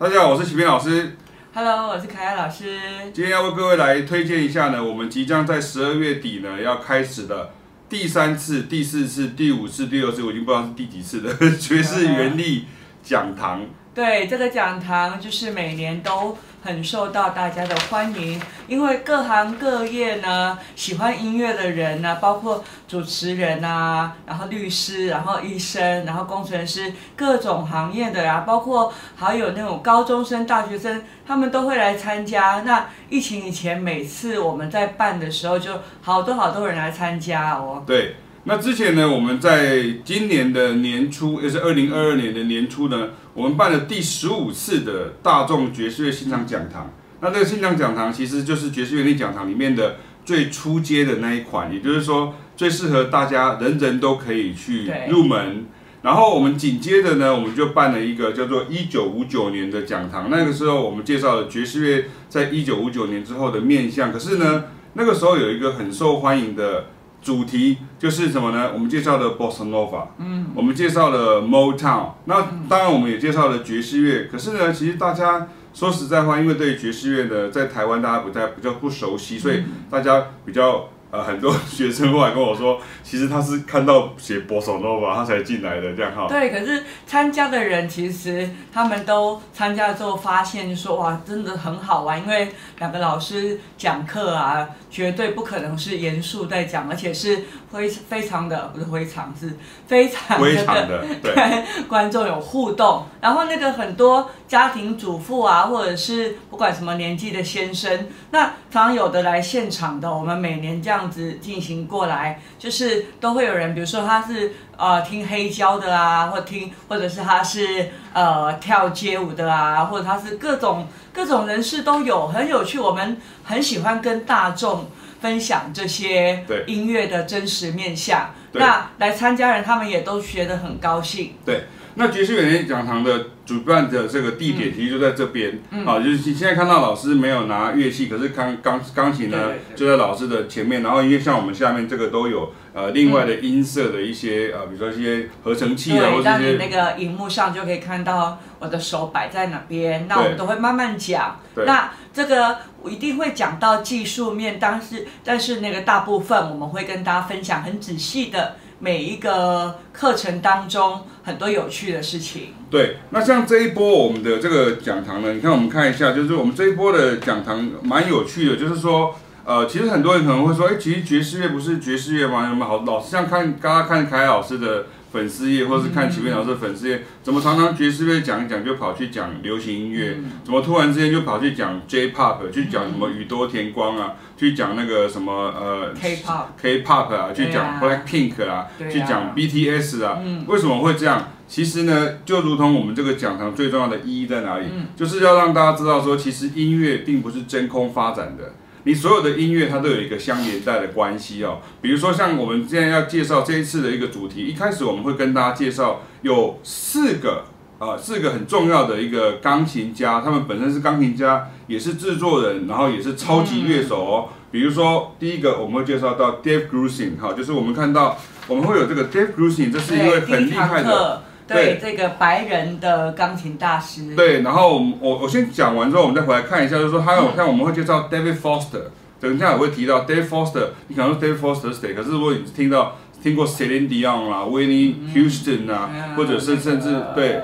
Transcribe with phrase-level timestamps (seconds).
[0.00, 1.16] 大家好，我是启斌老师。
[1.52, 2.78] Hello，我是凯亚老师。
[3.12, 7.50] 今天要为各位来推荐一下呢，我们即将在十二月底呢要开始的
[7.88, 12.66] 第三次、第四次、第五次、第六次，我已经不知道是第几次的 爵士原力
[13.02, 13.66] 讲堂。
[13.92, 32.62] 对，这个讲堂就是每年都很受到大家的欢迎，因为各行各业呢，喜欢音乐的人呢，包括主持人啊，然后律师，然后医生，然后工程师，各种行业的啊，包括还有那种高中生、大学生，他们都会来参加。
[32.66, 37.82] 那疫情以前，每次我们在办的时候，就好多好多人来参加哦。
[37.86, 38.16] 对。
[38.48, 46.90] 那之前呢，我们在今年的年初，也是二零二二年的年初呢，我们办了第十五次的大众爵士乐欣赏讲堂。
[47.20, 55.66] 那这个欣赏讲堂其实就是爵士乐力讲堂里面的最初阶的那一款，也就是说最适合大家人人都可以去入门。
[56.00, 60.30] 然后我们紧接着呢，我们就办了一个叫做一九五九年的讲堂。
[60.30, 64.10] 那个时候我们介绍了爵士乐在一九五九年之后的面向。
[64.10, 66.86] 可是呢，那个时候有一个很受欢迎的。
[67.22, 68.70] 主题就是什么呢？
[68.72, 74.28] 我们介绍了 Bossa Nova，嗯，我们介绍了 Motown，那当然我们也介绍了爵士乐。
[74.30, 80.88] 可是呢，其实大家说实在话，因为对爵士乐的，在台湾大家不太比较不熟悉，所以大家比较。
[81.10, 86.26] 呃，很多学生过来跟我说，其实他是看到写博手诺吧他才进来的，这样哈。
[86.28, 99.56] 对，可是参加的人其实他们都参加之后发现说，哇，真的很好玩，因为两个老师讲课啊，绝对不可能是严肃在讲，而且是非非常的不是非常是
[99.86, 110.97] 非常，非常的 对，对观众有互动，然后那个很多家庭主妇啊，或者是不管什么年纪的先生，那常常有的来现场的，我们每年这样。
[110.98, 122.80] 这样子进行过来，就是都会有人，比如说他是呃听黑胶的啊，或听，或者是他是呃跳街舞的啊，或者他是各种各种人士都有，很有趣。
[122.80, 128.30] 我们很喜欢跟大众分享这些音乐的真实面相。
[128.54, 131.34] 那来参加人他们也都学得很高兴。
[131.46, 131.68] 对。
[131.94, 135.84] 那爵士原力讲堂的主办的这个地点其实就在这边，嗯。
[135.84, 151.40] 嗯、啊，就是现在看到老师没有拿乐器，可是钢钢钢琴呢就在老师的前面，然后因为像我们下面这个都有呃另外的音色的一些呃，比如说一些合成器啊，或者是那个荧幕上就可以看到我的手摆在哪边，那我们都会慢慢讲。
[151.66, 158.56] 那这个我一定会讲到技术面，但是但是那个大部分我们会跟大家分享很仔细的。
[158.78, 162.54] 每一个课程当中很多有趣的事情。
[162.70, 172.48] 对，那像这一波我们的这个讲堂呢，你看我们看一下，就是我们这一波的讲堂蛮有趣的，就是说，呃，其实很多人可能会说，哎，其实爵士乐不是爵士乐吗？
[172.48, 174.86] 有没有好老师像看刚刚看凯凯老师的。
[175.10, 180.18] 粉丝页，或是看启斌老师的粉丝页，怎么常常爵士乐讲一讲就跑去讲流行音乐？
[180.44, 184.14] 怎么突然之间就跑去讲 J-Pop，去讲什么宇多田光啊？
[184.36, 187.32] 去讲那个什么呃 K-Pop，K-Pop 啊？
[187.34, 188.66] 去讲 Blackpink 啊？
[188.90, 190.18] 去讲 BTS 啊？
[190.46, 191.28] 为什么会这样？
[191.48, 194.66] 其实呢，就如同我们这个讲堂最重要的意义在哪里？
[194.94, 198.52] 就是要让大家知道说，其实音乐并不是真空发展的。
[198.88, 201.58] 你所有的音乐，它都有一个相连带的关系哦。
[201.82, 207.44] 比如说，像我们现在要介绍这一次的一个主题，一开始我们会跟大家介绍有四个
[207.78, 214.28] 啊、四个很重要的一个钢琴家，他们本身是钢琴家，也是制作人，然后也是超级乐手哦。
[214.50, 218.16] 比如说，第一个我们会介绍到 Dave Grusin，哈，就是我们看到
[218.46, 221.22] 我们会有这个 Dave Grusin，这是一位很厉害的。
[221.48, 224.14] 对，对这个白人的钢琴大师。
[224.14, 228.82] 对，然后我我先讲完之后，我们再回来看一下，就是说还有像我们会介绍 David Foster，
[229.18, 231.94] 等一下我会提到 David Foster，你可能说 David Foster 是谁？
[231.94, 237.40] 可是如果你听到听过 Celine Dion 啦、Whitney Houston 啊，嗯、或者是甚至对。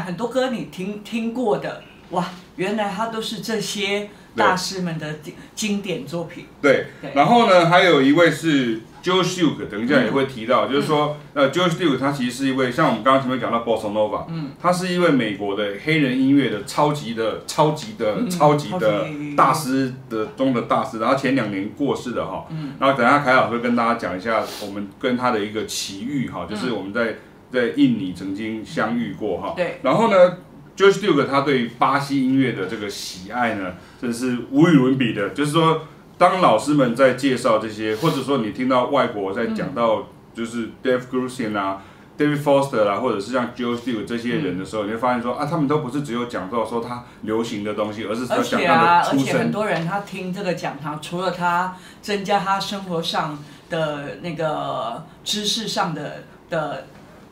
[0.00, 2.24] 很多歌你听听过的哇，
[2.56, 6.46] 原来它都是这些大师们的经经典作品。
[6.62, 7.12] 对，对。
[7.14, 19.06] 然后呢，还有一位是 George Duke，等一下也会提到，嗯、就是说，呃，George Duke 他其实是一位，像我们刚刚前面讲到 Bossa Nova，嗯，他是一位美国的黑人音乐的超级的、超级的、嗯、超级的
[19.36, 27.16] 大师的中的大师，然后前两年过世的哈，嗯，然后等下凯老师会跟大家讲一下我们跟他的一个奇遇哈，就是我们在。
[27.56, 30.36] 在印尼曾经相遇过哈，对，然后呢
[30.76, 35.30] ，George Duke 他对巴西音乐的这个喜爱呢，真是无与伦比的。
[35.30, 35.86] 就是说，
[36.18, 41.82] 当老师们在介绍这些，或者说你听到外国在讲到就是 Dave Grusin 啊
[42.18, 49.20] ，David Foster 啦，或者是像 Joe Stewart 这些人的时候，嗯、你会发现说啊，他们都不是只有讲到说他流行的东西，而是说讲他的出身。
[49.20, 53.38] 而且啊，而且很多人他听这个讲堂，除了他增加他生活上
[53.70, 56.86] 的那个知识上的的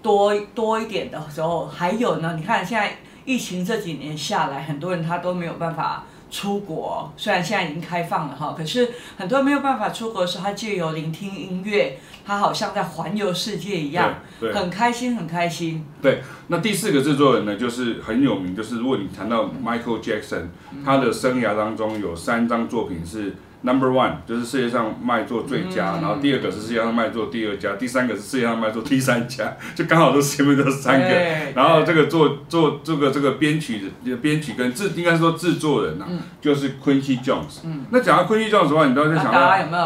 [0.05, 6.05] 多多一点的时候，还有呢，你看现在疫情这几年下来，很多人他都没有办法。
[6.31, 11.97] 出国虽然现在已经开放了哈，可是很多人没有办法出国的时候，他借由聆听音乐，
[12.27, 14.15] 他好像在环游世界一样，
[14.53, 15.87] 很开心，很开心。
[16.03, 20.47] 对，那第四个制作人呢，就是很有名，就是如果你谈到 Michael Jackson，
[20.85, 23.37] 他的生涯当中有三张作品是。
[23.67, 31.07] Number one 就是世界上卖座最佳，嗯、然后第二个是世界上卖座第二家，第三个是世界上卖座第三家，就刚好都前面这三个。
[31.55, 37.61] 然后这个做做这个这个编曲的编曲跟制应该是说制作人呐、啊，嗯、就是 Quincy Jones。
[37.65, 39.83] 嗯、那讲到 Quincy Jones 的话，你都在想到、啊、有没有？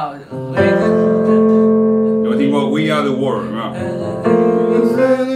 [2.24, 3.44] 有没有听过 We Are the World？
[3.46, 5.27] 有没有？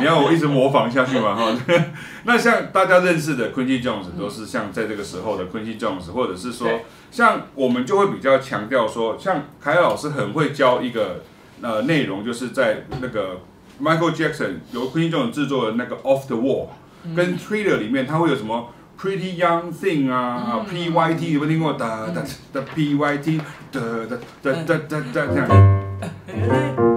[0.00, 1.34] 你要我一直模仿下去吗？
[1.34, 1.56] 哈，
[2.24, 6.68] 那像大家认识的 Quincy Jones 都是像在这个时候的 Quincy Jones，或者是说，
[7.10, 11.22] 像我们就会比较强调说，像凯尔老师很会教一个
[11.62, 13.40] 呃内容，就是在那个
[13.82, 16.68] Michael Jackson 由 Quincy Jones 制作的那个 Off the Wall
[17.14, 18.68] 跟 Thriller 里面，它会有什么
[19.00, 21.74] Pretty Young Thing 啊，PYT 有没有听过？
[21.74, 22.22] 哒哒
[22.52, 23.38] 哒 PYT
[23.70, 26.95] 哒哒哒哒哒哒这样。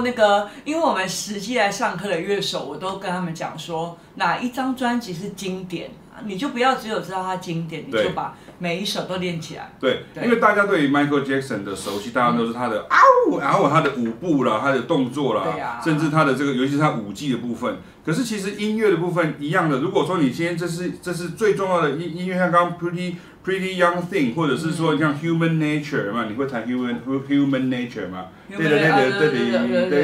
[0.00, 5.90] 那个，因为我们实际来上课的乐手，我都跟他们讲说，哪一张专辑是经典，
[6.24, 9.70] 你就不要只有知道它经典，你就把每一首都练起来。
[9.78, 12.96] 对，对因为大家对于 Michael Jackson 的熟悉，大家都是他的啊
[13.28, 17.78] 呜，然后他的舞步啦，他的动作啦，啊、甚至他的这个，尤其是他舞技的部分。
[18.04, 23.16] 可是其实音乐的部分一样的，如果说你今天这是这是最重要的音音乐，像刚刚 Pretty
[23.46, 26.96] Pretty Young Thing，或者是说像 Human Nature 嘛，你会弹 Human
[27.28, 28.24] Human Nature 吗？
[28.50, 30.02] 对对对对对对对对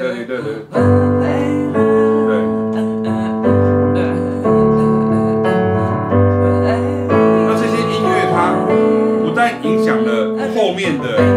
[0.00, 0.52] 对对对。
[7.46, 8.34] 那这些音乐它
[9.22, 11.35] 不但影响了后面的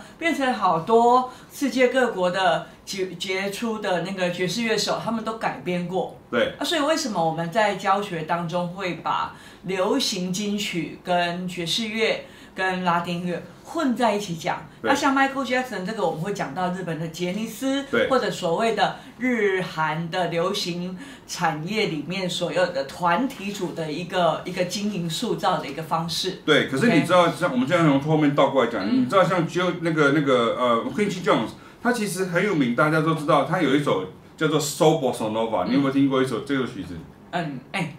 [0.00, 6.16] 呢，变成好多世界各国的杰杰出的那个爵士乐手，他们都改编过。
[6.30, 12.24] 对啊，所以为什么我们在教学当中会把流行金曲跟爵士乐
[12.54, 13.42] 跟拉丁乐
[13.72, 14.66] 混在一起讲？
[14.82, 26.40] 那像 Michael Jackson 这个，我们会讲到日本的杰尼斯，对或者所谓的日韩的流行产业里面所有的团体组的一个一个经营塑造的一个方式。
[26.44, 27.30] 对，可是你知道?
[27.30, 31.50] 像我们这样从后面倒过来讲，嗯、你知道像 Joe 那个那个呃 Quincy Jones，
[31.82, 34.06] 他其实很有名，大家都知道，他有一首
[34.36, 36.96] 叫做 Soul Bossa Nova，你有没有听过一首这个曲子？
[37.30, 37.94] 嗯，哎。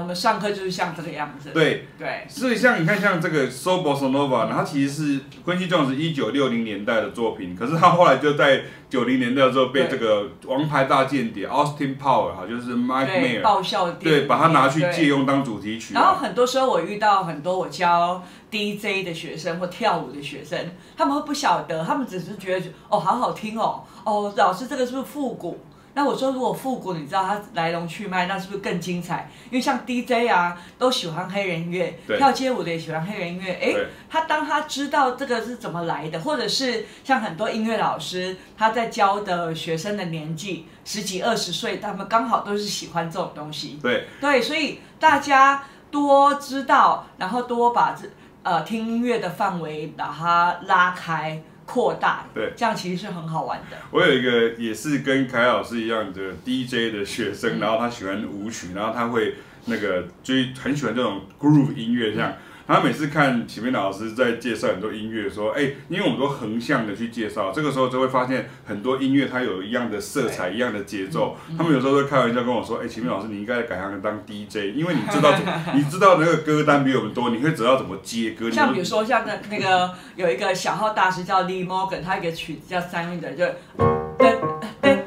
[0.00, 1.50] 我们上课就是像这个样子。
[1.52, 15.94] 对对，所以像你看，像这个 Soul Bossa Nova，它其实是 Quincy Jones 一九六零年代的作品，可是他后来就在九零年代的时候被这个王牌大间谍 Austin Power 哈，就是 Mike Mayer 爆笑对，把它拿去借用当主题曲。
[15.94, 20.58] 然后很多时候我遇到很多我教 DJ 的学生或跳舞的学生，
[20.96, 25.58] 他们会不晓得，他们只是觉得哦好好听哦，哦老师这个是不是复古？
[25.98, 29.28] 那我说，如果复古，你知道它来龙去脉，那是不是更精彩？
[29.50, 33.52] 因为像 DJ 啊，都喜欢黑人音乐，跳街舞的也喜欢黑人音乐。
[33.60, 33.74] 哎，
[34.08, 43.80] 他当他知道这个是怎么来的，或者是像很多音乐老师，他在教的学生的年纪十几二十岁，他们刚好都是喜欢这种东西。
[43.82, 48.08] 对对，所以大家多知道，然后多把这
[48.44, 51.42] 呃听音乐的范围把它拉开。
[51.70, 53.76] 扩大，对，这样其实是很好玩的。
[53.90, 59.34] 我有一个也是跟凯老师一样的 DJ 的学生，嗯、然后他喜欢舞曲，然后他会
[59.66, 62.30] 那个就很喜欢这种 groove 音乐这样。
[62.30, 71.34] 嗯、他每次看启明老师在介绍很多音乐，说，哎、欸，因为我们都横向的去介绍，这个时候就会发现很多音乐它有一样的色彩，一样的节奏。
[71.56, 75.32] 他们有时候会开玩笑跟我说，哎、欸，启明老师，你应该改行当 DJ，因为你知道，
[75.74, 78.50] 你知道那个歌单比我们多，你会知道怎么接歌。
[78.50, 83.46] 像比如说，像那那个有一个小号大师叫 Lee Morgan，他一个曲子叫《Sunny》的，就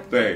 [0.10, 0.36] 对。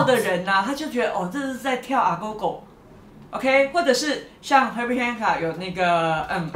[0.00, 2.64] 道的人呢、啊，他就觉得哦，这是在跳阿狗狗
[3.30, 6.50] ，OK，或者是像 Herbie Hancock 有那个嗯，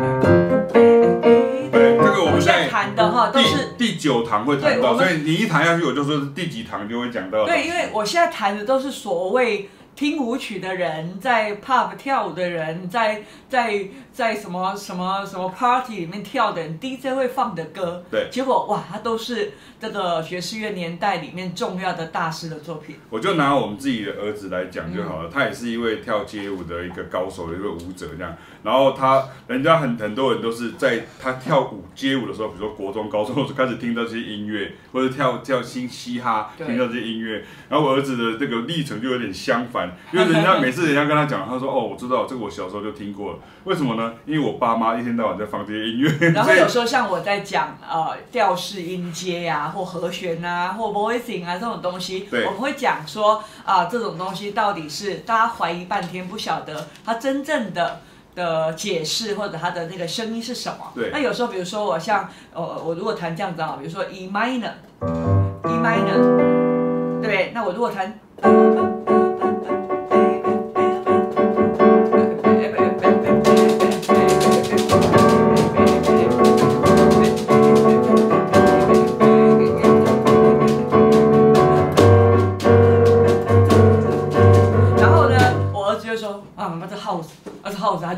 [1.71, 7.45] 对，这个我们现在弹的哈，都是第九堂会弹到，所以你一弹下去，我就说是第几堂就会讲到。
[7.45, 9.69] 对，因为我现在弹的都是所谓。
[9.97, 13.81] 听舞曲的人，在 pub 跳舞的人，在在
[14.13, 19.53] 在什么什么什么 party 里面跳的人，DJ 会放的歌，对，结果哇，它都是
[19.85, 22.97] 这个爵士乐年代里面重要的大师的作品。
[23.11, 28.35] 我就拿我们自己的儿子来讲就好了，嗯、他也是一位跳街舞的一个高手，一位舞者这样。
[28.63, 37.45] 然后他，人家很很多人都是在他跳舞街舞的时候，比如说国中、高中就开始听到这些音乐，或者跳跳新嘻哈，听到这些音乐。
[37.69, 39.95] 然后我儿子的这个历程就有点相反。
[40.13, 43.39] 因为人家每次人家跟他讲，他说：“哦，我知道这个，我小时候就听过了。
[43.65, 44.15] 为什么呢？
[44.25, 46.31] 因为我爸妈一天到晚在放这些音乐。
[46.31, 58.01] 然后 有时候像我在讲呃调式音阶呀，或和弦啊，或 voicing 啊这种东西，我们会讲说啊、呃、这种东西到底是大家怀疑半天不晓得它真正的
[58.35, 60.93] 的解释或者它的那个声音是什么。
[60.95, 61.11] 对。
[61.11, 68.19] 那有时候比如说我像呃我如果弹这样子啊，比如说 E minor，E minor，对，那我如果弹。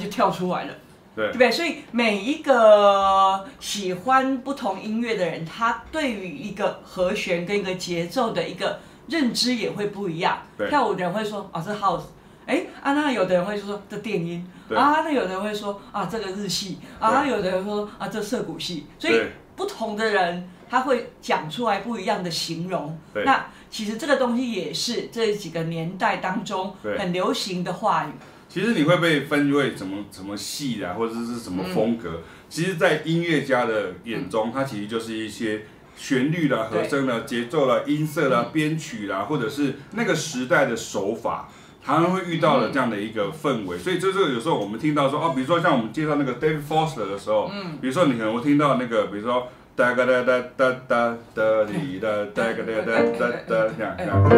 [0.07, 0.75] 就跳出来了，
[1.15, 1.51] 对，对不对？
[1.51, 10.39] 所以每一个喜欢不同音乐的人，他对于一个和弦跟一个节奏的一个认知也会不一样。
[10.69, 12.03] 跳舞的人会说啊，这 house，
[12.47, 18.87] 哎啊，那有的人会说这电音啊，那有的人会说啊，这个日系啊，有的人说啊，这涩谷系。
[18.99, 19.21] 所以
[19.57, 22.97] 不同的人他会讲出来不一样的形容。
[23.25, 28.13] 那其实这个东西也是这几个年代当中很流行的话语。
[28.57, 32.09] 其实你会被分为什么什么系啊，或者是什么风格？
[32.09, 41.51] 嗯、其实，在音乐家的眼中，它其实就是一些旋律啦、和声啦、节奏啦、音色啦、编曲啦，或者是那个时代的手法，
[41.85, 43.77] 常常会遇到了这样的一个氛围。
[43.77, 54.25] 所以，就是有时候我们听到说，哦，比如说像我们介绍那个 David Foster 的时候，嗯，比如说你可能会听到那个，比如说哒个哒哒哒哒哒哩哒 哒个哒哒哒哒这样这样，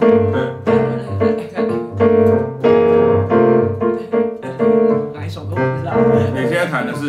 [0.64, 0.89] 对。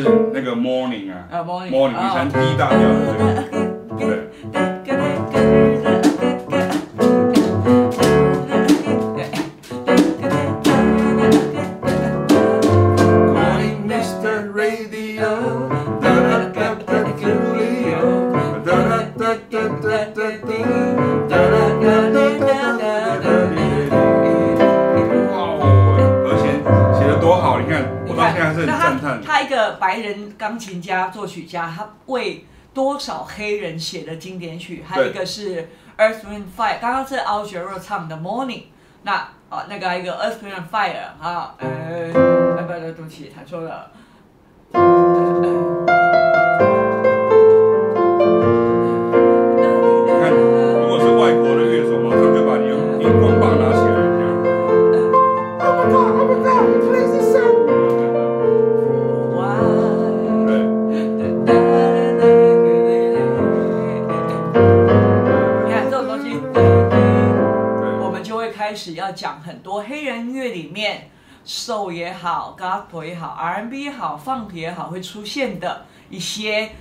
[0.01, 1.27] 是那个 Morning 啊
[1.69, 3.60] ，Morning，你弹 D 大调的这个，
[29.79, 34.83] 白人钢琴家、作曲家，他为多少黑人写的经典曲？
[34.87, 38.63] 还有一个是 Earth Wind Fire，刚刚是 Al Jarreau 唱的 Morning。
[39.03, 39.13] 那
[39.49, 43.91] 啊，那个一个 Earth Wind Fire 啊，呃，哎，不，对不起，弹错了。
[44.73, 45.70] 讲
[71.45, 76.71] ，soul 也好，gospel 也好，R&B 也好，funk 也好，会出现的一些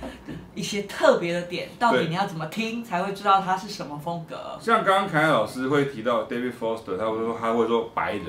[0.53, 4.57] 一些特别的点，到底你要怎么听才会知道它是什么风格？
[4.59, 8.25] 像刚刚凯老师会提到 David Foster，他会说他会说白人，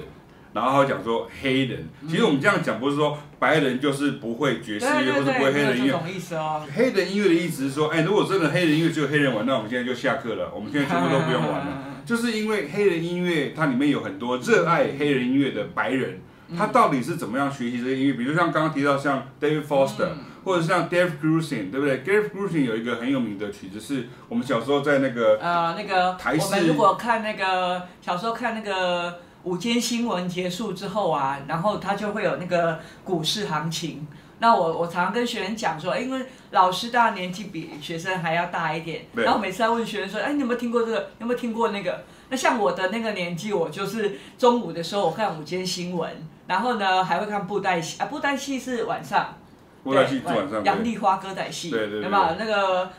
[0.52, 1.88] 然后讲说黑人。
[2.08, 6.00] 其实我们这样讲不是说白人就是不会爵士乐，或者不会黑人音乐。
[6.14, 6.62] 意思哦。
[6.74, 11.84] 黑人音乐的意思是说，哎，如果真的黑人音乐只有黑人玩，那我们现在就下课了，我们现在全部都不用玩了。
[12.04, 16.20] 就是因为黑人音乐，它里面有很多热爱黑人音乐的白人，
[16.58, 18.12] 他到底是怎么样学习这些音乐？
[18.14, 34.06] 比如像刚刚提到像 David Foster，、嗯、或者像 Dave Grusin，对不对？Dave Grusin 有一个很有名的曲子，是我们小时候在那个呃那个台视，我们如果看那个小时候看那个午间新闻结束之后啊，然后他就会有那个股市行情。
[34.38, 41.10] 那我我常常跟学生讲说，因为老师大年纪比学生还要大一点，然后每次要问学生说，哎，你有没有听过这个？
[41.20, 42.02] 有没有听过那个？
[42.28, 46.10] 那像我的那个年纪，我就是中午的时候我看午间新闻，
[46.48, 49.36] 然后呢还会看布袋戏啊，布袋戏是晚上，
[49.84, 52.90] 布袋戏是晚上，杨丽花歌仔戏，对对对，有没有那个？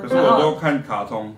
[0.00, 1.34] 可是我都看卡通。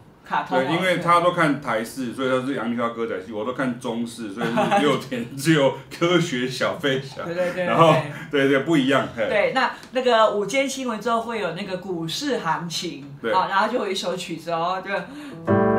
[0.48, 7.22] 对，因为他都看台式，所以他是杨丽花歌仔戏，我都看中式，所以是六天只有科学小飞侠。
[7.24, 7.64] 对对对。
[7.64, 7.94] 然后，
[8.30, 9.08] 对对不一样。
[9.16, 15.69] 对，那那个午间新闻之后会有那个股市行情，对，然后就有一首曲子哦，就。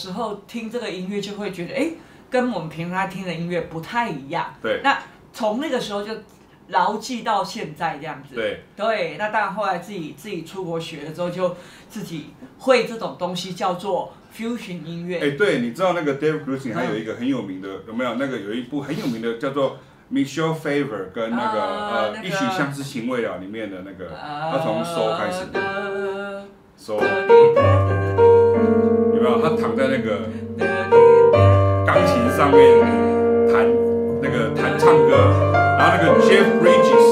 [0.00, 1.90] 时候听这个音乐，就会觉得，哎，
[2.30, 4.54] 跟我们平常听的音乐不太一样。
[4.62, 4.80] 对。
[4.82, 4.98] 那
[5.32, 6.12] 从那个时候就
[6.68, 8.34] 牢记到现在这样子。
[8.34, 8.62] 对。
[8.74, 11.54] 对，那当然后来自己自己出国学了之后，就
[11.88, 15.18] 自己会这种东西叫做 fusion 音乐。
[15.18, 18.14] 哎，对，你知道那个 Dave Grusin 还有一个很有名的，有没有？
[18.14, 19.78] 那个有一部很有名的叫做。
[20.12, 25.46] Michelle Favor 跟那个呃，一曲相思情未了里面的那个，他从 So 开始
[26.76, 27.00] ，So 有
[29.20, 29.40] 没有？
[29.40, 30.28] 他躺在那个
[31.86, 32.58] 钢琴上面
[33.52, 33.66] 弹
[34.22, 35.12] 那个弹唱歌，
[35.52, 37.06] 然后那个 Jeff Bridges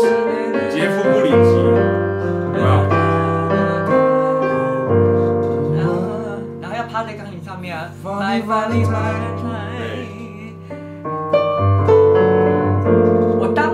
[0.71, 1.71] 杰夫布里奇有
[2.53, 2.65] 没有？
[5.77, 5.89] 然后
[6.63, 7.91] 然后要趴在钢琴上面啊。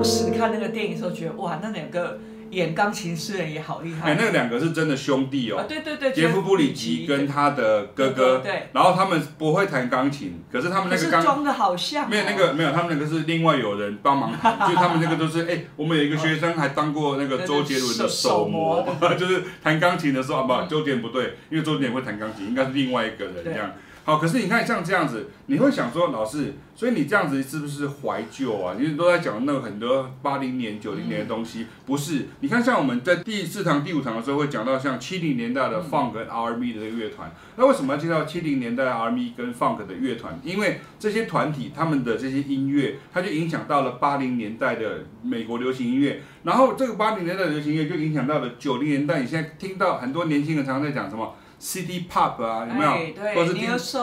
[0.04, 2.18] 时看那个电影的时候，觉得哇，那两个
[2.50, 4.10] 演钢琴诗人也好厉害。
[4.12, 5.58] 哎，那两个是真的兄弟哦。
[5.58, 6.12] 啊，对对对。
[6.12, 8.38] 杰夫·布里奇跟他的哥哥。
[8.38, 8.68] 对。
[8.72, 11.22] 然后他们不会弹钢琴，可是他们那个钢。
[11.22, 12.08] 装的好像。
[12.08, 18.86] 没有那个没有，他们那个是另外有人帮忙弹， 就他们那个都是哎，我们有一个学生还当过那个周杰伦的手模，
[19.18, 23.70] 就是弹钢琴的时候，啊不，周杰伦不对，因为周杰伦会弹钢琴，应该是另外一个人这样。
[24.06, 28.76] 好，可是你看像这样子，你会想说，老师，所以你这样子是不是怀旧啊？
[28.78, 32.26] 你都在讲那个很多八零年、九零年的东西，嗯、不是？
[32.40, 40.38] 你看像我们在第四堂、第五堂的时候会讲到像七零年代的 Funk 跟 R&B 的这个乐团，那为什么要介绍七零年代 R&B 跟 Funk 的乐团？
[40.44, 49.20] 因为这些团体他们的这些音乐，它就影响到了八零年代的美国流行音乐，然后这个八零年代的流行音乐就影响到了九零年代。
[49.20, 53.14] 你现在听到很多年轻人常常在讲什么？City Pop 啊，有没有？
[53.14, 53.98] 对，或者是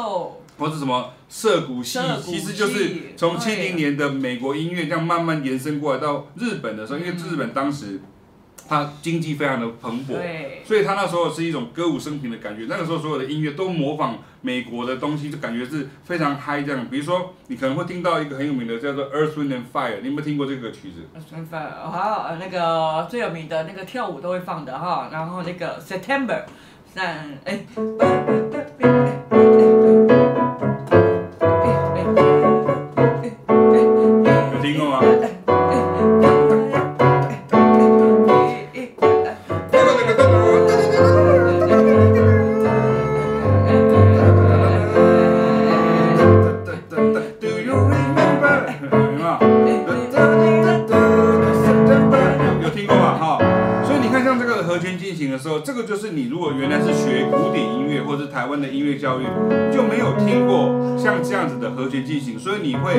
[0.57, 7.99] 或者什么涩谷系，其实就是从七零年的美国音乐这样慢慢延伸过来到日本的时候，因为日本当时
[8.67, 10.15] 它经济非常的蓬勃，
[10.65, 12.65] 所以它那时候是一种歌舞升平的感觉。
[12.67, 16.87] 那个时候所有的音乐都模仿美国的东西，就感觉是非常嗨这样。
[16.89, 26.43] 比如说，你可能会听到一个很有名的叫做 Earth Wind and Fire，你有没有听过这个曲子？Earth Wind and Fire，好，那个最有名的那个跳舞都会放的哈，然后那个 September。
[26.93, 27.65] 那哎，
[59.01, 59.23] 教育，
[59.73, 62.93] 就没有听过像这样子的和弦进行，所以你会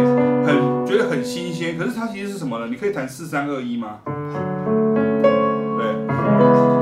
[0.44, 1.78] 很觉得很新鲜。
[1.78, 2.66] 可是它其实是什么呢？
[2.68, 4.00] 你可以弹四三二一吗？
[4.04, 4.12] 对，
[5.78, 6.81] 对，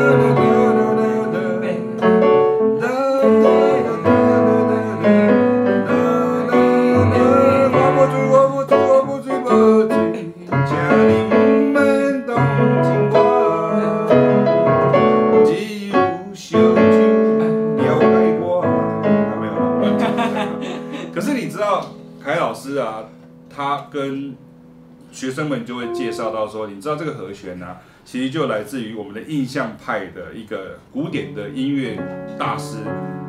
[25.21, 31.95] 学生们就会介绍到说，你知道这个和弦呢、啊，其实就来自于我们的印象派的一个古典的音乐
[32.39, 32.77] 大师，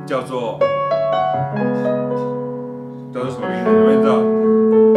[0.06, 0.58] 叫做
[3.12, 3.70] 叫做什么名字？
[3.70, 4.14] 你们知道？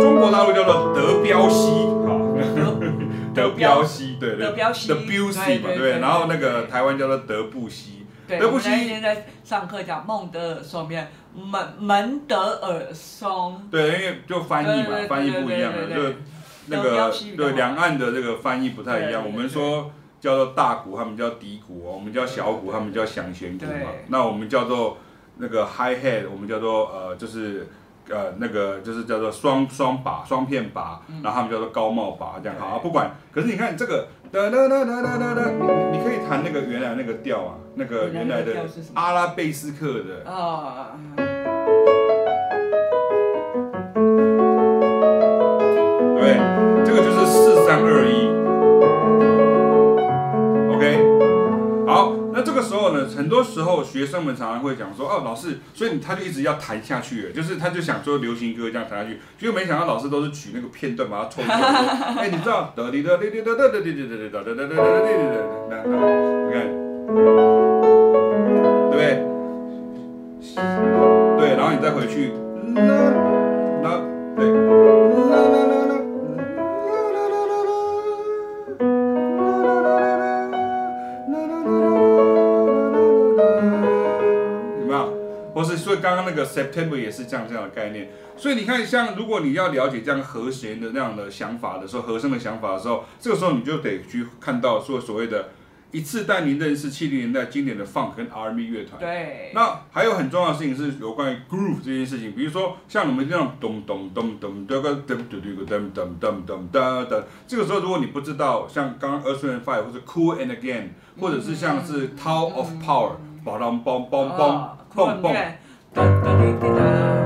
[0.02, 1.70] 中国大陆叫做德彪西，
[2.08, 2.18] 哈，
[3.34, 8.70] 德彪西，对对，德彪西，Debussy 嘛，对，然后那个台湾叫做德布西，德布西。
[8.70, 16.16] 我那天在上课讲孟德尔颂，面门门德尔松，对，因为就翻译嘛，翻译不一样了，就。
[16.68, 23.92] 那个对两岸的这个翻译不太一样，我们说叫做大鼓，他们叫底鼓哦，我们叫小鼓，他们叫响弦鼓嘛。
[24.08, 24.98] 那我们叫做
[25.38, 27.68] 那个 high head，我们叫做呃就是
[28.10, 32.58] 呃那个就是叫做双双把双片把，然后他们叫做高帽把这样。
[32.60, 33.12] 好啊，不管。
[33.32, 35.52] 可是你看这个哒哒哒哒哒哒
[35.92, 40.24] 你可以弹那个原来那个调啊，那个原来的阿拉贝斯克的
[53.16, 61.58] 很多时候学生们常常会讲说，哦，老师，所以他就一直要弹下去，就是他就想说流行歌这样弹下去，结果没想到老师都是取那个片段把它抽出来。
[62.18, 65.94] 哎，你知道，哒滴哒滴滴哒哒哒滴滴哒哒哒哒哒哒哒哒哒哒哒哒哒哒，
[66.46, 66.56] 你看，
[68.92, 69.02] 对不对？
[71.38, 72.32] 对，然后你再回去，
[85.76, 88.10] 所以刚刚那个 September 也是这样这样的概念。
[88.38, 95.52] 所以你看，像如果你要了解这样和弦的那样的想法的时候，和声的想法的时候，这个时候你就得去看到说所谓的
[95.92, 99.00] 一次带您认识七零年代经典的 Funk 跟 R&B 乐团。
[99.00, 99.52] 对。
[99.54, 106.70] 那还有很重要的事情是有关于 Groove 这件事情，比如说像我们这样咚咚咚咚咚咚咚咚咚咚咚咚咚
[107.08, 110.90] 咚，这个时候如果你不知道像刚刚 Earth and Fire 或者 Cool and Gang，
[111.22, 113.12] 或者是像是 Tower of Power，
[113.46, 115.52] 嘣嘣嘣嘣嘣嘣。
[115.96, 117.25] タッタレテタ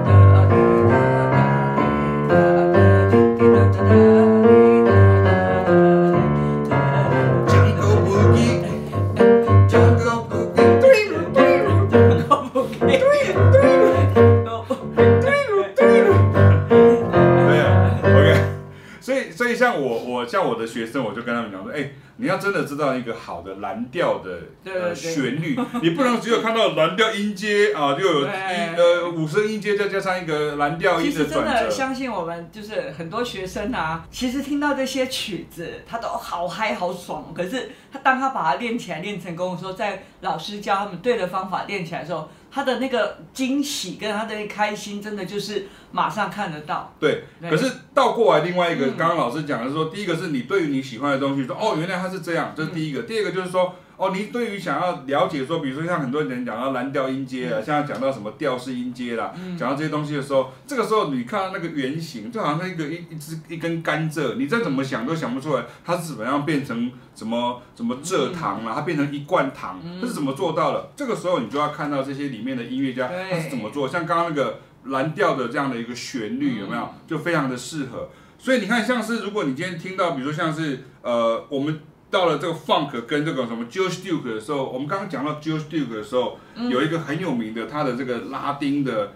[19.59, 31.33] 像我，我像我的学生，我就跟他们讲说，哎、欸，你要真的知道一个好的蓝调的呃旋律，你不能只有看到蓝调音阶啊，就有一呃五声音阶，再加上一个蓝调音的转折。
[31.33, 37.33] 其实真的相信我们，就是很多学生啊，其实听到这些曲子，他都好嗨好爽。
[37.35, 42.29] 可是他当他把它练起来练成功的时候，在老师教他们对的方法练起来的时候。
[42.51, 46.93] 他的那个惊喜跟他的开心，真的就是马上看得到。
[46.99, 53.03] 对，对，可是倒过来另外一个，刚刚老师讲的是说，第一个是你对于你喜欢的东西说，哦，原来他是这样，这是第一个。
[53.03, 53.75] 第二个就是说。
[53.99, 70.89] 哦，你对于想要了解说，比如说像很多人讲到蓝调音阶啊，像讲到什么调式音阶啦，讲到这些东西的时候，这个时候你看到那个原型，就好像一个一一只一根甘蔗，你再怎么想都想不出来它是怎么样变成什么什么蔗糖啊，它变成一罐糖，它是怎么做到的？
[70.95, 76.87] 这个时候你就要看到这些里面的音乐家他是怎么做，像刚刚那个蓝调的这样的一个旋律有没有？
[77.05, 78.07] 就非常的适合。
[78.37, 81.81] 所以你看，像是如果你今天听到，比如说像是呃我们。
[82.11, 89.11] 到了这个 funk 跟这个什么 George Duke 的时候，我们刚刚讲到 George Duke 的时候，嗯、有一个很有名的，他的这个拉丁的，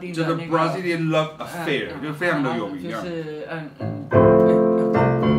[0.00, 2.90] 丁的就是 Brazilian Love Affair，、嗯、就非常的有名。
[2.90, 4.18] 就是嗯嗯嗯
[5.22, 5.36] 嗯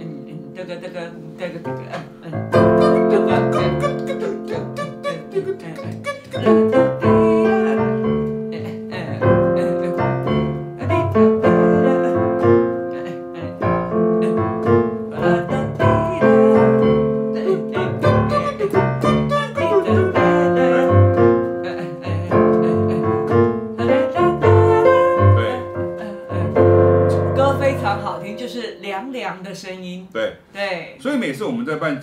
[0.00, 1.78] 嗯，这个这个这个这个
[2.22, 2.32] 嗯
[3.82, 3.93] 嗯。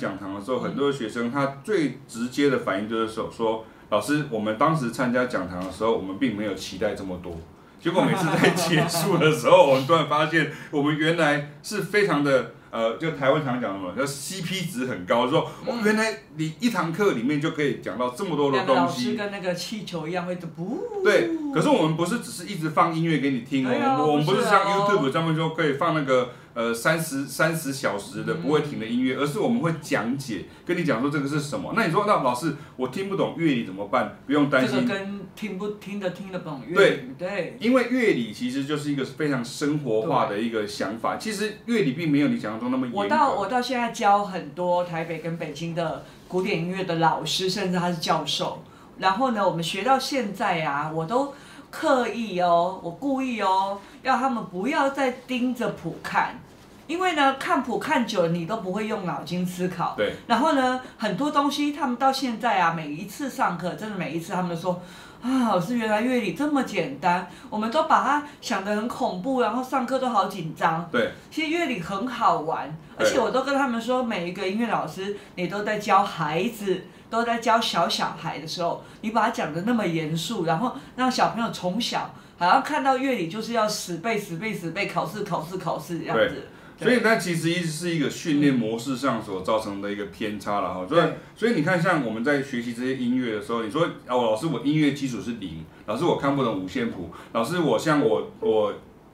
[0.02, 7.40] 讲堂的时候，很多学生他最直接的反应就是说：“说老师，我们当时参加讲堂的时候，我们并没有期待这么多，
[7.80, 12.54] 结果每次在结束的时候，我们突然发现，我们原来是非常的。
[12.72, 19.08] 呃，就台湾常讲的嘛，叫 CP 值很高，说哦，原来你一堂课里面就可以讲到这么多的东西。
[19.08, 21.04] 老师跟那个气球一样会不？
[21.04, 26.30] 对，可是我们不是只是一直放音乐给你听哦，哦我们不是像 YouTube 上面就可以放那个。
[26.54, 31.72] 呃，三十三十小时的不会停的音乐，嗯、而是我们会讲解，跟你讲说这个是什么。
[31.76, 34.18] 那你说，那老师我听不懂乐理怎么办？
[34.26, 34.86] 不用担心。
[34.86, 36.76] 这个跟听不听得听得懂乐理。
[36.76, 37.58] 对对。
[37.60, 41.16] 因为乐理其实就是一个非常生活化的一个想法。
[41.16, 42.94] 其实乐理并没有你想象中那么严。
[42.94, 48.64] 我到我到现在教很多台北跟北京的古典音乐的老师，甚至他是教授。
[48.98, 51.34] 然后呢，我们学到现在啊，我都。
[51.72, 56.38] 刻意哦，我故意哦，要他们不要再盯着谱看，
[56.86, 59.96] 因为呢，看谱看久了，你都不会用脑筋思考。
[59.96, 60.14] 对。
[60.28, 64.82] 然后呢，很多东西他们到现在啊，每一次上课，真的每一次他们都说，
[65.22, 70.88] 啊，老师原来乐理这么简单，我们都把它想得很恐怖，然后上课都好紧张。
[70.92, 71.12] 对。
[71.32, 76.84] 其实乐理很好玩，而且我都跟他们说，每一个音乐老师，你都在教孩子。
[77.12, 86.48] 都在教小小孩的时候，你把它讲的那么严肃，然后让小朋友从小好像看到乐理就是要死背死背死背，考试考试考试这样子。
[86.80, 90.88] 对，所以它其实一直是一个训练模式上所造成的一个偏差了哈。
[90.88, 91.04] 所以，
[91.36, 98.74] 所以你看，像我们在学习这些音乐的时候，你说哦，老师我音乐基础是零，老师我看不懂五线谱，老师我像我我。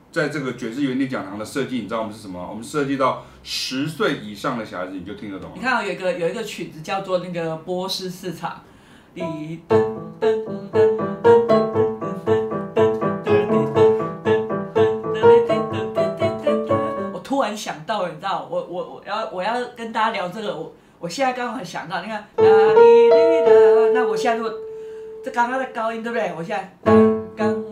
[0.10, 2.48] 在这个爵士原地讲堂的设计，你知道我们是什么？
[2.50, 5.50] 我们设计到十岁以上的小孩子，你就听得懂。
[5.56, 8.62] 你看，有一个有一个曲子叫做那个波斯市场。
[17.14, 24.54] 我突然想到，你知道，我我我要我要跟大家聊这个，我我现在刚好想到，你看，那我现在如果
[25.24, 26.34] 这刚刚的高音对不对？
[26.38, 27.67] 我现在刚刚。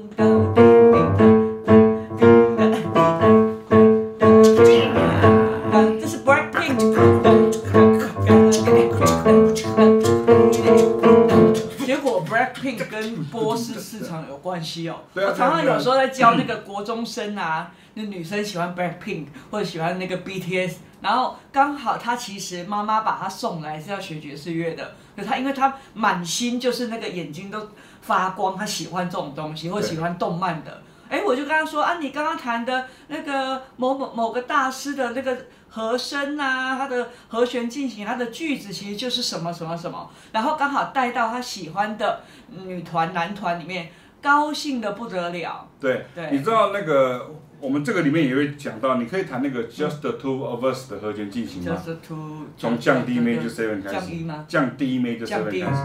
[14.90, 27.70] 哦，我常常有时候在教那个 国中生啊，那女生喜欢 Blackpink 或者喜欢那个 BTS，然后刚好她其实妈妈把她送来是要学爵士乐的，可她因为她满心就是那个眼睛都
[28.02, 35.38] 发光，她喜欢这种东西或喜欢动漫的，哎，我就跟她说啊，你刚刚弹的那个某某某个大师的那个。
[35.68, 45.68] 和声啊，他的和弦进行，他的句子其实就是什么什么什么，然后刚好带到他喜欢的女团男团里面，高兴的不得了。
[45.80, 52.48] 对，对你知道那个我们这个里面也会讲到，你可以弹那个 Just the Two of Us 的和弦进行吗？Just the Two。
[52.58, 53.96] 从降低 Major Seven 开始。
[53.96, 54.46] 降低吗？
[54.48, 55.82] 降 D Major Seven 开始。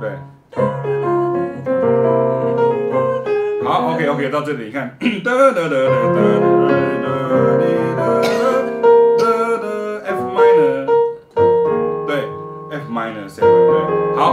[0.00, 0.10] 对。
[3.64, 4.96] 好，OK OK，到这里你看。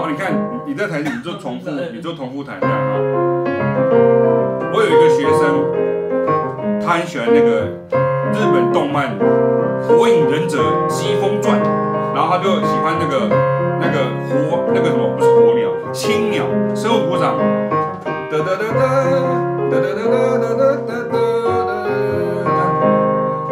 [0.06, 0.32] 好，你看
[0.68, 2.94] 你在弹，你就重复， 你就重复弹这样啊。
[4.72, 5.66] 我有一个学生，
[6.80, 7.66] 他很喜欢那个
[8.32, 9.18] 日本动漫
[9.82, 11.60] 《火影忍者疾风传》，
[12.14, 13.28] 然后他就喜欢那个
[13.82, 17.36] 那个火那个什么不是火鸟，青鸟，生物鼓掌。
[18.30, 18.78] 哒哒哒哒
[19.72, 21.02] 哒哒哒哒哒哒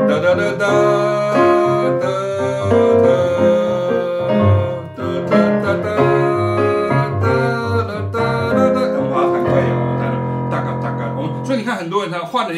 [0.06, 0.62] 哒哒哒哒哒
[2.00, 2.33] 哒。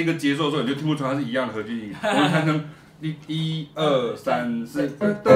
[0.06, 1.92] 一个节奏的时候你就听不出它是一样的和弦音。
[2.00, 2.64] 会弹成
[3.02, 4.88] 一一二三四。
[5.00, 5.32] 哒哒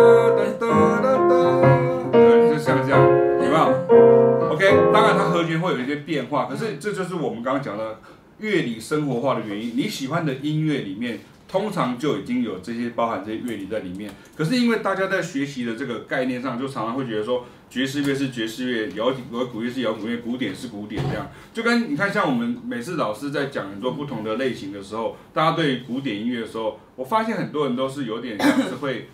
[0.59, 0.65] 哒
[1.03, 2.11] 哒哒。
[2.11, 8.01] 对你就像这样有没有？Ok 当然它和弦会有一些变化可是这就是我们刚刚讲的
[8.39, 9.77] 乐理生活化的原因。
[9.77, 14.11] 你喜欢的音乐里面通常就已经有这些包含这些乐理在里面。
[14.35, 19.13] 可是因为大家在学习的这个概念上就常常会觉得说爵士乐是爵士乐，摇
[19.53, 21.31] 滚乐是摇滚乐，古典是古典这样。
[21.55, 29.09] 就跟你看，像我们每次老师在讲很多不同的类型的时候，大家对古典音乐的时候，我发现很多人都是有点像是会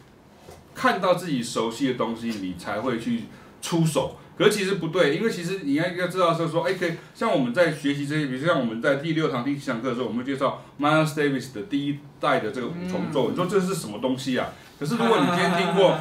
[0.74, 3.24] 看到自己熟悉的东西，你才会去
[3.60, 4.16] 出手。
[4.38, 14.48] 可是其实不对，因为其实你要要知道是说，哎，可以像我们在学习这些，比如像我们在第六堂、第七堂课的时候，我们会介绍 Miles Davis 的第一代的这个五重奏，你说这是什么东西啊？
[14.78, 15.98] 可是如果你今天听过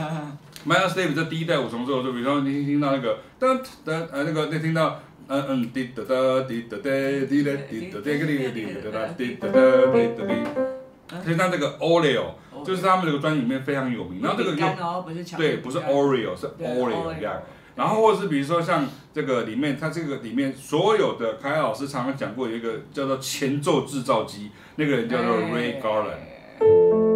[0.65, 6.89] Miles Davis 的第一代五重奏，就比如说你听到那个噔噔呃那个你听到嗯嗯滴哒哒滴哒哒
[7.29, 9.59] 滴哒滴哒哒滴哒滴哒哒滴哒哒
[9.93, 12.31] 滴哒滴，就像这个 Oreo，
[12.65, 14.21] 就是他们这个专辑里面非常有名。
[14.23, 17.41] 然后这个就对，不是 Oreo，是 Oreo 这样。
[17.75, 27.14] 然后或者是比如说像这个里面，它这个里面所有的凯老师常常讲过有一个叫做前奏制造机，那个人叫做 Ray Garland。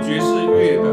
[0.00, 0.84] 爵士乐的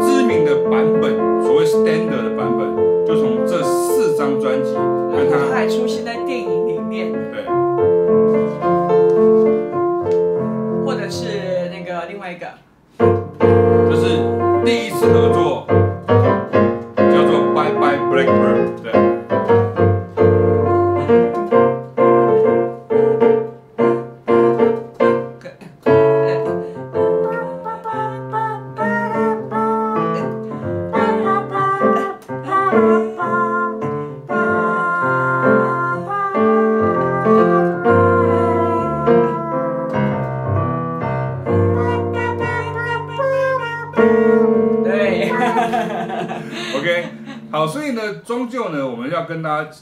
[0.00, 4.74] 知名的版本，所谓 standard 的版本，就从这四张专辑
[5.12, 7.12] 跟他，他还出现在电影里面。
[7.12, 7.44] 对，
[10.84, 12.46] 或者是那个另外一个，
[12.98, 14.18] 就是
[14.64, 15.66] 第一次合作，
[16.06, 18.82] 叫做 Bye Bye Blackbird。
[18.82, 18.92] 对。
[18.92, 18.97] 对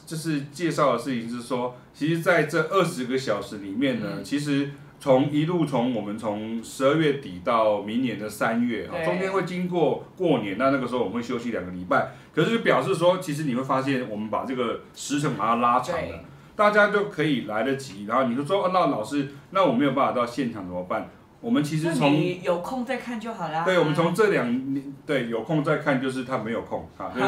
[0.06, 16.20] 就是介绍的事情是说，其实在这二十个小时里面呢，嗯、其实从一路从我们从十二月底到明年的三月啊，中间会经过过年，那那个时候我们会休息两个礼拜，可是就表示说，其实你会发现，我们把这个时程把它拉长了，
[16.54, 18.06] 大家就可以来得及。
[18.06, 21.10] 然后你就说，哦，那老师，那我没有办法到现场怎么办？
[21.40, 23.64] 我们其实从有空再看就好了。
[23.64, 27.10] 对，我们从这两年对有空再看，就是他没有空啊。
[27.14, 27.22] 对，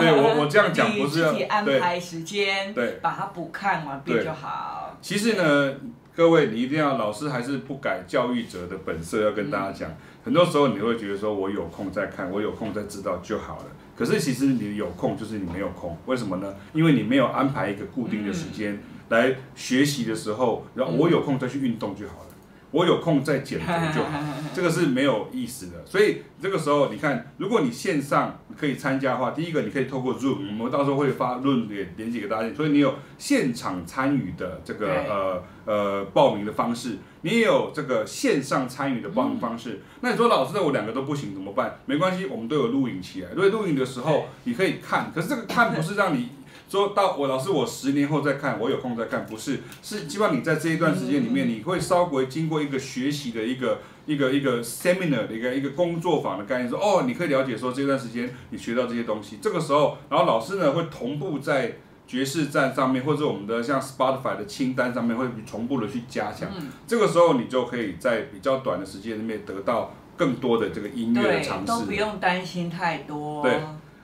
[0.00, 4.96] 对我我这样讲 不是要自己安排时间，对，把它补看完毕就好。
[5.02, 5.74] 其实呢，
[6.14, 9.90] 各位你一定要老师还是不改教育者的本色，要跟大家讲，
[10.24, 13.64] 很多时候你会觉得说我有空再看，我有空再知道就好了。
[13.96, 16.54] 可是其实你有空就是你没有空，为什么呢？
[16.72, 22.29] 因为你没有安排一个固定的时间来学习的时候，然后我有空再去运动就好了。
[22.72, 24.18] 我有空再减肥就好，
[24.54, 25.84] 这个是没有意思的。
[25.84, 32.54] 所以这个时候，你看，如果你线上可以参加的话，第一个你可以透过 Zoom，我们到时候会发 Zoom 连连接给大家。
[32.54, 39.80] 所以你有现场参与的这个呃呃报名的方式，你也有这个线上参与的报名方式。
[40.00, 41.78] 那你说老师，那我两个都不行怎么办？
[41.86, 43.34] 没关系，我们都有录影起来。
[43.34, 46.28] 所以录影的时候你可以看，可是这个看不是让你。
[46.70, 66.48] 说到我老师，我十年后再看，我有空再看，不是，是希望你在这一段时间里面，你会稍微经过一个学习的一个一个一个 seminar 的一个一个工作坊的概念，说哦，你可以了解说这段时间你学到这些东西，这个时候，然后老师呢会同步在爵士站上面，或者我们的像 Spotify 的清单上面会同步的去加强，
[66.86, 73.42] 这个时候你就可以在比较短的时间里面得到更多的这个音乐的尝试，都不用担心太多。
[73.42, 73.58] 对。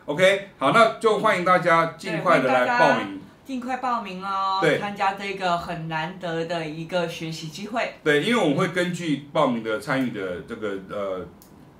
[0.06, 7.94] OK，好，那就欢迎大家尽快的来报名，尽快报名哦，对，参加这个很难得的一个学习机会。
[8.04, 11.26] 对，因为我们会根据报名的参与的这个呃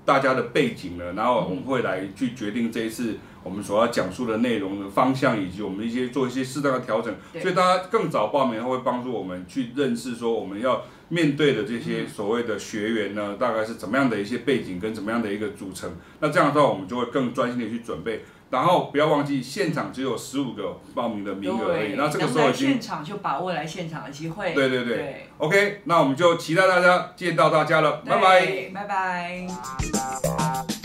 [0.07, 7.13] 大家的背景呢，然后我们会来去决定这一次我们所要讲述的内容的方向，以及我们一些做一些适当的调整。
[7.41, 10.81] 所以大家更早报名，会帮助我们去认识说我们要。
[11.09, 15.89] 面对的这些所谓的学员呢，大概是怎么样的一些背景跟怎么样的一个组成？
[16.19, 18.25] 那这样的话，我们就会更专心的去准备。
[18.49, 21.95] 然后不要忘记，现场只有十五个报名的名额而已。
[21.95, 24.53] 那这个时候已经现场就把握来现场的机会。
[24.53, 24.95] 对对对。
[24.95, 28.71] 对 OK，那我们就期待大家见到大家了，对拜拜。
[28.73, 30.76] 拜拜。